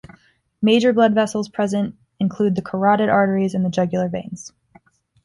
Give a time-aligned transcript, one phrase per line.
[0.63, 4.51] Major blood vessels present include the carotid arteries and the jugular veins.